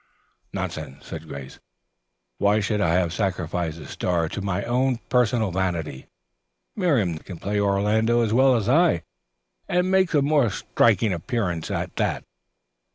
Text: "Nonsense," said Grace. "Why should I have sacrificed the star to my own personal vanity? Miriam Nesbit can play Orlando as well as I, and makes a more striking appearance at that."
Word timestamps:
"Nonsense," 0.51 1.05
said 1.05 1.27
Grace. 1.27 1.59
"Why 2.39 2.59
should 2.59 2.81
I 2.81 2.95
have 2.95 3.13
sacrificed 3.13 3.77
the 3.77 3.85
star 3.85 4.27
to 4.29 4.41
my 4.41 4.63
own 4.63 4.97
personal 5.09 5.51
vanity? 5.51 6.07
Miriam 6.75 7.09
Nesbit 7.09 7.25
can 7.27 7.37
play 7.37 7.59
Orlando 7.59 8.21
as 8.23 8.33
well 8.33 8.55
as 8.55 8.67
I, 8.67 9.03
and 9.69 9.91
makes 9.91 10.15
a 10.15 10.23
more 10.23 10.49
striking 10.49 11.13
appearance 11.13 11.69
at 11.69 11.95
that." 11.97 12.23